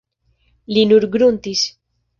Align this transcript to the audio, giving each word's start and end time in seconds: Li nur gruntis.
Li 0.77 0.87
nur 0.93 1.07
gruntis. 1.17 1.67